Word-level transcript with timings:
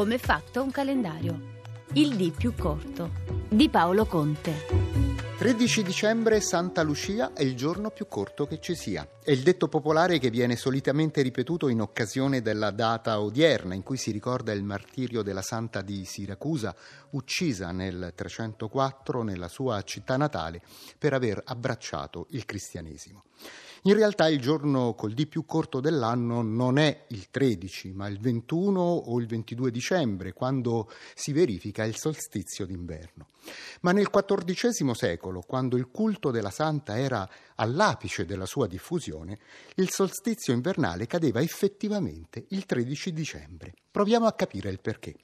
come 0.00 0.14
è 0.14 0.18
fatto 0.18 0.62
un 0.62 0.70
calendario. 0.70 1.58
Il 1.92 2.16
D 2.16 2.32
più 2.32 2.54
corto 2.54 3.10
di 3.50 3.68
Paolo 3.68 4.06
Conte. 4.06 4.64
13 5.36 5.82
dicembre 5.82 6.40
Santa 6.40 6.80
Lucia 6.80 7.34
è 7.34 7.42
il 7.42 7.54
giorno 7.54 7.90
più 7.90 8.08
corto 8.08 8.46
che 8.46 8.60
ci 8.60 8.74
sia. 8.74 9.06
È 9.22 9.30
il 9.30 9.42
detto 9.42 9.68
popolare 9.68 10.18
che 10.18 10.30
viene 10.30 10.56
solitamente 10.56 11.20
ripetuto 11.20 11.68
in 11.68 11.82
occasione 11.82 12.40
della 12.40 12.70
data 12.70 13.20
odierna 13.20 13.74
in 13.74 13.82
cui 13.82 13.98
si 13.98 14.10
ricorda 14.10 14.52
il 14.52 14.62
martirio 14.62 15.20
della 15.20 15.42
Santa 15.42 15.82
di 15.82 16.06
Siracusa, 16.06 16.74
uccisa 17.10 17.70
nel 17.70 18.14
304 18.14 19.22
nella 19.22 19.48
sua 19.48 19.82
città 19.82 20.16
natale 20.16 20.62
per 20.96 21.12
aver 21.12 21.42
abbracciato 21.44 22.26
il 22.30 22.46
cristianesimo. 22.46 23.24
In 23.84 23.94
realtà 23.94 24.28
il 24.28 24.40
giorno 24.40 24.92
col 24.92 25.14
D 25.14 25.26
più 25.26 25.46
corto 25.46 25.80
dell'anno 25.80 26.42
non 26.42 26.76
è 26.76 27.06
il 27.08 27.30
13, 27.30 27.92
ma 27.92 28.08
il 28.08 28.20
21 28.20 28.78
o 28.78 29.18
il 29.18 29.26
22 29.26 29.70
dicembre, 29.70 30.34
quando 30.34 30.90
si 31.14 31.32
verifica 31.32 31.84
il 31.84 31.96
solstizio 31.96 32.66
d'inverno. 32.66 33.28
Ma 33.80 33.92
nel 33.92 34.10
XIV 34.10 34.90
secolo, 34.90 35.40
quando 35.40 35.78
il 35.78 35.88
culto 35.88 36.30
della 36.30 36.50
santa 36.50 36.98
era 36.98 37.26
all'apice 37.54 38.26
della 38.26 38.44
sua 38.44 38.66
diffusione, 38.66 39.38
il 39.76 39.88
solstizio 39.88 40.52
invernale 40.52 41.06
cadeva 41.06 41.40
effettivamente 41.40 42.44
il 42.50 42.66
13 42.66 43.14
dicembre. 43.14 43.72
Proviamo 43.90 44.26
a 44.26 44.34
capire 44.34 44.68
il 44.68 44.80
perché. 44.80 45.16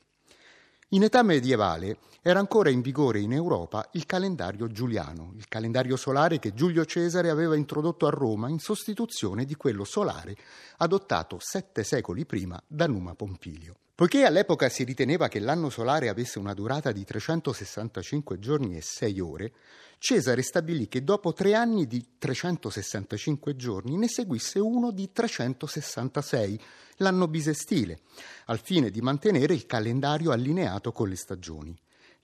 In 0.90 1.02
età 1.02 1.24
medievale 1.24 1.98
era 2.22 2.38
ancora 2.38 2.70
in 2.70 2.80
vigore 2.80 3.18
in 3.18 3.32
Europa 3.32 3.88
il 3.94 4.06
calendario 4.06 4.68
giuliano, 4.68 5.32
il 5.34 5.48
calendario 5.48 5.96
solare 5.96 6.38
che 6.38 6.54
Giulio 6.54 6.84
Cesare 6.84 7.28
aveva 7.28 7.56
introdotto 7.56 8.06
a 8.06 8.10
Roma 8.10 8.48
in 8.48 8.60
sostituzione 8.60 9.44
di 9.44 9.56
quello 9.56 9.82
solare 9.82 10.36
adottato 10.76 11.38
sette 11.40 11.82
secoli 11.82 12.24
prima 12.24 12.62
da 12.64 12.86
Numa 12.86 13.16
Pompilio. 13.16 13.78
Poiché 13.96 14.26
all'epoca 14.26 14.68
si 14.68 14.84
riteneva 14.84 15.26
che 15.26 15.40
l'anno 15.40 15.70
solare 15.70 16.10
avesse 16.10 16.38
una 16.38 16.52
durata 16.52 16.92
di 16.92 17.02
365 17.02 18.38
giorni 18.38 18.76
e 18.76 18.82
6 18.82 19.20
ore, 19.20 19.52
Cesare 19.98 20.42
stabilì 20.42 20.88
che 20.88 21.02
dopo 21.02 21.32
tre 21.32 21.54
anni 21.54 21.86
di 21.86 22.16
365 22.18 23.56
giorni 23.56 23.96
ne 23.96 24.08
seguisse 24.08 24.58
uno 24.58 24.90
di 24.90 25.10
366, 25.10 26.60
l'anno 26.96 27.26
bisestile, 27.26 28.00
al 28.46 28.60
fine 28.60 28.90
di 28.90 29.00
mantenere 29.00 29.54
il 29.54 29.64
calendario 29.64 30.32
allineato 30.32 30.92
con 30.92 31.08
le 31.08 31.16
stagioni. 31.16 31.74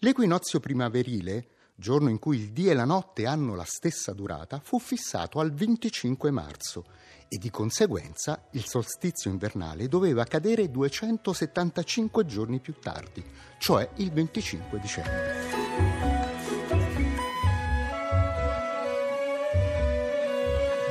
L'equinozio 0.00 0.60
primaverile, 0.60 1.46
giorno 1.74 2.08
in 2.08 2.18
cui 2.18 2.38
il 2.38 2.52
dì 2.52 2.68
e 2.68 2.74
la 2.74 2.84
notte 2.84 3.26
hanno 3.26 3.54
la 3.54 3.64
stessa 3.66 4.12
durata, 4.12 4.60
fu 4.62 4.78
fissato 4.78 5.40
al 5.40 5.52
25 5.52 6.30
marzo 6.30 6.84
e 7.28 7.38
di 7.38 7.50
conseguenza 7.50 8.48
il 8.52 8.66
solstizio 8.66 9.30
invernale 9.30 9.88
doveva 9.88 10.24
cadere 10.24 10.70
275 10.70 12.26
giorni 12.26 12.60
più 12.60 12.74
tardi, 12.78 13.24
cioè 13.58 13.88
il 13.96 14.12
25 14.12 14.78
dicembre. 14.78 16.22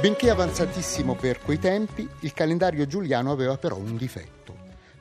Benché 0.01 0.31
avanzatissimo 0.31 1.13
per 1.13 1.41
quei 1.41 1.59
tempi, 1.59 2.09
il 2.21 2.33
calendario 2.33 2.87
giuliano 2.87 3.31
aveva 3.31 3.57
però 3.57 3.77
un 3.77 3.97
difetto. 3.97 4.40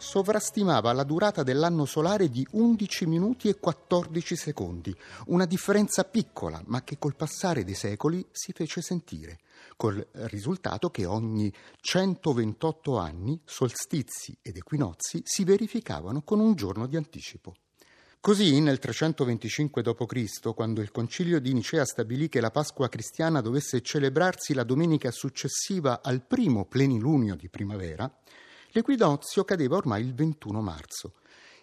Sovrastimava 0.01 0.95
la 0.95 1.05
durata 1.05 1.43
dell'anno 1.43 1.85
solare 1.85 2.31
di 2.31 2.45
11 2.53 3.05
minuti 3.05 3.51
e 3.51 3.59
14 3.61 4.35
secondi, 4.35 4.97
una 5.27 5.45
differenza 5.45 6.05
piccola, 6.05 6.63
ma 6.69 6.83
che 6.83 6.97
col 6.99 7.15
passare 7.15 7.65
dei 7.65 7.75
secoli 7.75 8.27
si 8.33 8.53
fece 8.53 8.81
sentire, 8.81 9.41
col 9.77 10.05
risultato 10.13 10.89
che 10.89 11.05
ogni 11.05 11.53
128 11.83 12.97
anni 12.97 13.39
solstizi 13.45 14.35
ed 14.41 14.57
equinozi 14.57 15.21
si 15.23 15.45
verificavano 15.45 16.23
con 16.23 16.41
un 16.41 16.55
giorno 16.55 16.87
di 16.87 16.97
anticipo. 16.97 17.55
Così 18.21 18.59
nel 18.61 18.79
325 18.79 19.83
d.C., 19.83 20.55
quando 20.55 20.81
il 20.81 20.91
concilio 20.91 21.39
di 21.41 21.53
Nicea 21.53 21.85
stabilì 21.85 22.31
che 22.31 22.41
la 22.41 22.51
Pasqua 22.51 22.89
cristiana 22.89 23.43
dovesse 23.43 23.83
celebrarsi 23.83 24.55
la 24.55 24.65
domenica 24.65 25.11
successiva 25.11 26.01
al 26.03 26.23
primo 26.23 26.65
plenilunio 26.65 27.37
di 27.37 27.51
primavera, 27.51 28.11
l'equinozio 28.71 29.45
cadeva 29.45 29.77
ormai 29.77 30.03
il 30.03 30.15
21 30.15 30.61
marzo. 30.61 31.15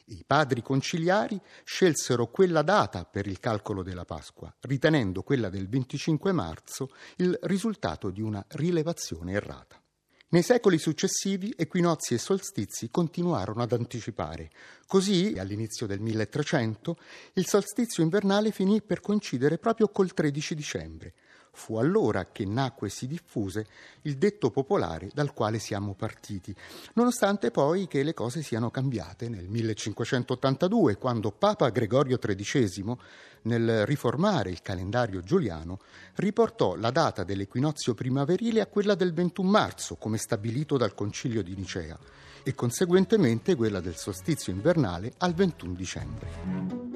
I 0.10 0.24
padri 0.26 0.62
conciliari 0.62 1.40
scelsero 1.66 2.28
quella 2.28 2.62
data 2.62 3.04
per 3.04 3.28
il 3.28 3.40
calcolo 3.40 3.84
della 3.84 4.06
Pasqua, 4.06 4.54
ritenendo 4.62 5.22
quella 5.22 5.50
del 5.50 5.68
25 5.68 6.32
marzo 6.32 6.92
il 7.18 7.38
risultato 7.44 8.10
di 8.10 8.22
una 8.22 8.44
rilevazione 8.50 9.34
errata. 9.34 9.82
Nei 10.30 10.44
secoli 10.44 10.78
successivi 10.78 11.54
equinozi 11.56 12.14
e 12.14 12.18
solstizi 12.18 12.90
continuarono 12.90 13.62
ad 13.62 13.72
anticipare. 13.72 14.52
Così, 14.86 15.36
all'inizio 15.38 15.88
del 15.88 16.02
1300, 16.02 16.98
il 17.34 17.46
solstizio 17.46 18.04
invernale 18.04 18.52
finì 18.52 18.82
per 18.82 19.00
coincidere 19.00 19.58
proprio 19.58 19.88
col 19.88 20.14
13 20.14 20.54
dicembre. 20.54 21.14
Fu 21.58 21.78
allora 21.78 22.28
che 22.32 22.46
nacque 22.46 22.88
e 22.88 22.92
si 22.92 23.08
diffuse 23.08 23.66
il 24.04 24.18
detto 24.18 24.52
popolare 24.52 25.10
dal 25.12 25.34
quale 25.34 25.58
siamo 25.58 25.96
partiti, 25.96 26.56
nonostante 26.94 27.50
poi 27.50 27.88
che 27.88 28.04
le 28.04 28.14
cose 28.14 28.44
siano 28.44 28.70
cambiate 28.70 29.28
nel 29.28 29.48
1582, 29.50 30.98
quando 30.98 31.32
Papa 31.32 31.70
Gregorio 31.70 32.20
XIII, 32.20 32.96
nel 33.42 33.88
riformare 33.88 34.52
il 34.52 34.62
calendario 34.62 35.22
giuliano, 35.22 35.80
riportò 36.16 36.76
la 36.76 36.92
data 36.92 37.24
dell'equinozio 37.24 37.96
primaverile 37.96 38.62
a 38.62 38.68
quella 38.68 38.94
del 38.94 39.12
21 39.12 39.50
marzo, 39.50 39.96
come 39.96 40.20
stabilito 40.20 40.78
dal 40.78 40.94
Concilio 40.94 41.42
di 41.42 41.56
Nicea, 41.56 41.98
e 42.44 42.54
conseguentemente 42.54 43.56
quella 43.56 43.80
del 43.80 43.96
solstizio 43.96 44.54
invernale 44.54 45.12
al 45.18 45.34
21 45.34 45.74
dicembre. 45.74 46.87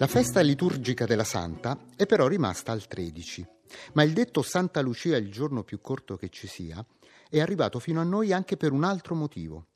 La 0.00 0.06
festa 0.06 0.40
liturgica 0.40 1.04
della 1.04 1.24
Santa 1.24 1.78
è 1.94 2.06
però 2.06 2.26
rimasta 2.26 2.72
al 2.72 2.86
13, 2.86 3.46
ma 3.92 4.02
il 4.02 4.14
detto 4.14 4.40
Santa 4.40 4.80
Lucia 4.80 5.18
il 5.18 5.30
giorno 5.30 5.62
più 5.62 5.82
corto 5.82 6.16
che 6.16 6.30
ci 6.30 6.46
sia 6.46 6.82
è 7.28 7.38
arrivato 7.38 7.78
fino 7.78 8.00
a 8.00 8.04
noi 8.04 8.32
anche 8.32 8.56
per 8.56 8.72
un 8.72 8.82
altro 8.82 9.14
motivo. 9.14 9.66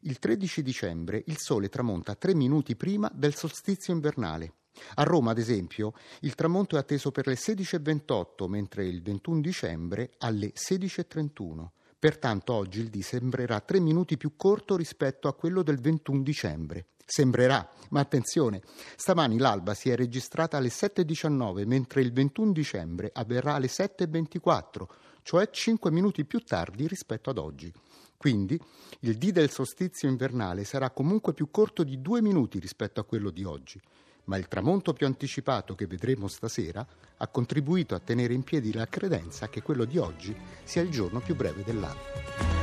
Il 0.00 0.18
13 0.18 0.62
dicembre 0.62 1.22
il 1.26 1.38
sole 1.38 1.68
tramonta 1.68 2.16
tre 2.16 2.34
minuti 2.34 2.74
prima 2.74 3.08
del 3.14 3.36
solstizio 3.36 3.92
invernale. 3.92 4.54
A 4.94 5.04
Roma, 5.04 5.30
ad 5.30 5.38
esempio, 5.38 5.92
il 6.22 6.34
tramonto 6.34 6.74
è 6.74 6.80
atteso 6.80 7.12
per 7.12 7.28
le 7.28 7.34
16.28, 7.34 8.48
mentre 8.48 8.84
il 8.84 9.00
21 9.00 9.40
dicembre 9.40 10.10
alle 10.18 10.52
16.31. 10.56 11.68
Pertanto 11.96 12.52
oggi 12.52 12.80
il 12.80 12.88
D 12.88 12.98
sembrerà 12.98 13.60
tre 13.60 13.78
minuti 13.78 14.16
più 14.16 14.34
corto 14.34 14.74
rispetto 14.74 15.28
a 15.28 15.34
quello 15.34 15.62
del 15.62 15.78
21 15.78 16.22
dicembre. 16.22 16.86
Sembrerà, 17.10 17.66
ma 17.88 18.00
attenzione, 18.00 18.60
stamani 18.94 19.38
l'alba 19.38 19.72
si 19.72 19.88
è 19.88 19.96
registrata 19.96 20.58
alle 20.58 20.68
7.19, 20.68 21.66
mentre 21.66 22.02
il 22.02 22.12
21 22.12 22.52
dicembre 22.52 23.10
avverrà 23.14 23.54
alle 23.54 23.68
7.24, 23.68 24.84
cioè 25.22 25.48
5 25.48 25.90
minuti 25.90 26.26
più 26.26 26.40
tardi 26.40 26.86
rispetto 26.86 27.30
ad 27.30 27.38
oggi. 27.38 27.72
Quindi 28.14 28.60
il 29.00 29.16
D 29.16 29.30
del 29.30 29.50
solstizio 29.50 30.06
invernale 30.06 30.64
sarà 30.64 30.90
comunque 30.90 31.32
più 31.32 31.50
corto 31.50 31.82
di 31.82 32.02
due 32.02 32.20
minuti 32.20 32.58
rispetto 32.58 33.00
a 33.00 33.04
quello 33.04 33.30
di 33.30 33.42
oggi, 33.42 33.80
ma 34.24 34.36
il 34.36 34.46
tramonto 34.46 34.92
più 34.92 35.06
anticipato 35.06 35.74
che 35.74 35.86
vedremo 35.86 36.28
stasera 36.28 36.86
ha 37.16 37.28
contribuito 37.28 37.94
a 37.94 38.00
tenere 38.00 38.34
in 38.34 38.42
piedi 38.42 38.70
la 38.70 38.86
credenza 38.86 39.48
che 39.48 39.62
quello 39.62 39.86
di 39.86 39.96
oggi 39.96 40.36
sia 40.62 40.82
il 40.82 40.90
giorno 40.90 41.20
più 41.20 41.34
breve 41.34 41.64
dell'anno. 41.64 42.57